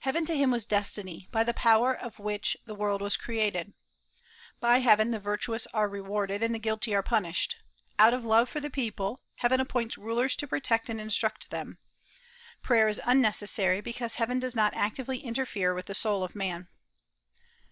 Heaven 0.00 0.26
to 0.26 0.34
him 0.36 0.50
was 0.50 0.66
Destiny, 0.66 1.28
by 1.30 1.44
the 1.44 1.54
power 1.54 1.94
of 1.94 2.18
which 2.18 2.56
the 2.64 2.74
world 2.74 3.00
was 3.00 3.16
created. 3.16 3.72
By 4.58 4.80
Heaven 4.80 5.12
the 5.12 5.20
virtuous 5.20 5.68
are 5.72 5.88
rewarded, 5.88 6.42
and 6.42 6.52
the 6.52 6.58
guilty 6.58 6.92
are 6.92 7.04
punished. 7.04 7.54
Out 7.96 8.12
of 8.12 8.24
love 8.24 8.48
for 8.48 8.58
the 8.58 8.68
people, 8.68 9.20
Heaven 9.36 9.60
appoints 9.60 9.96
rulers 9.96 10.34
to 10.38 10.48
protect 10.48 10.90
and 10.90 11.00
instruct 11.00 11.50
them. 11.50 11.78
Prayer 12.62 12.88
is 12.88 13.00
unnecessary, 13.04 13.80
because 13.80 14.16
Heaven 14.16 14.40
does 14.40 14.56
not 14.56 14.74
actively 14.74 15.18
interfere 15.18 15.72
with 15.72 15.86
the 15.86 15.94
soul 15.94 16.24
of 16.24 16.34
man. 16.34 16.66